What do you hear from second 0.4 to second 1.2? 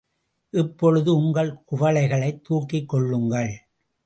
இப்பொழுது